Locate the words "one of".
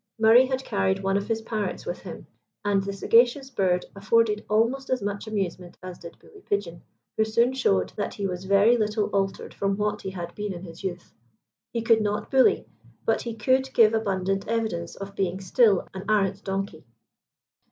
1.03-1.27